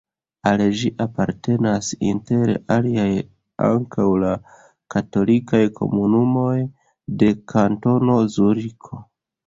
Al 0.51 0.61
ĝi 0.77 0.89
apartenas 1.05 1.89
inter 2.13 2.53
aliaj 2.77 3.05
ankaŭ 3.69 4.09
la 4.25 4.33
katolikaj 4.97 5.63
komunumoj 5.83 6.59
de 7.23 7.35
Kantono 7.57 8.23
Zuriko. 8.39 9.07